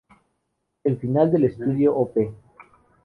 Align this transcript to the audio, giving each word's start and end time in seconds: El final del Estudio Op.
El 0.83 0.97
final 0.97 1.31
del 1.31 1.43
Estudio 1.43 1.95
Op. 1.95 2.17